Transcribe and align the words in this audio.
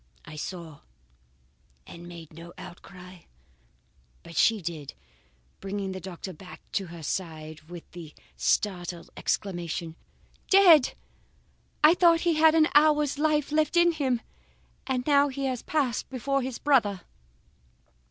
"I 0.25 0.35
saw, 0.35 0.79
and 1.85 2.07
made 2.07 2.33
no 2.33 2.53
outcry, 2.57 3.25
but 4.23 4.35
she 4.35 4.59
did, 4.59 4.95
bringing 5.59 5.91
the 5.91 5.99
doctor 5.99 6.33
back 6.33 6.59
to 6.71 6.87
her 6.87 7.03
side 7.03 7.61
with 7.69 7.83
the 7.91 8.15
startled 8.35 9.11
exclamation: 9.15 9.95
"'Dead? 10.49 10.93
I 11.83 11.93
thought 11.93 12.21
he 12.21 12.33
had 12.33 12.55
an 12.55 12.69
hour's 12.73 13.19
life 13.19 13.51
left 13.51 13.77
in 13.77 13.91
him, 13.91 14.21
and 14.87 15.05
he 15.35 15.45
has 15.45 15.61
passed 15.61 16.09
before 16.09 16.41
his 16.41 16.57
brother. 16.57 17.01